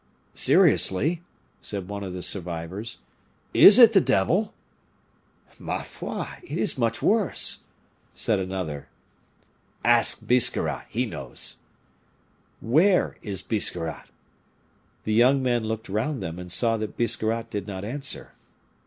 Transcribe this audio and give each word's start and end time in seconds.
"Seriously," 0.33 1.21
said 1.61 1.87
one 1.87 2.03
of 2.03 2.11
the 2.11 2.23
survivors, 2.23 2.97
"is 3.53 3.77
it 3.77 3.93
the 3.93 4.01
devil?" 4.01 4.51
"Ma 5.59 5.83
foi! 5.83 6.25
it 6.41 6.57
is 6.57 6.75
much 6.75 7.03
worse," 7.03 7.65
said 8.15 8.39
another. 8.39 8.87
"Ask 9.85 10.21
Biscarrat, 10.25 10.87
he 10.89 11.05
knows." 11.05 11.57
"Where 12.61 13.17
is 13.21 13.43
Biscarrat?" 13.43 14.07
The 15.03 15.13
young 15.13 15.43
men 15.43 15.65
looked 15.65 15.87
round 15.87 16.23
them, 16.23 16.39
and 16.39 16.51
saw 16.51 16.77
that 16.77 16.97
Biscarrat 16.97 17.51
did 17.51 17.67
not 17.67 17.85
answer. 17.85 18.31